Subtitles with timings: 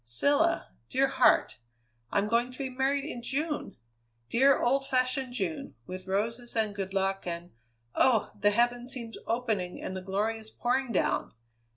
[0.03, 1.59] Cilla, dear heart,
[2.11, 3.77] I'm going to be married in June!
[4.29, 7.51] Dear, old fashioned June, with roses and good luck and
[7.93, 8.31] oh!
[8.35, 11.35] the heaven seems opening and the glory is pouring down!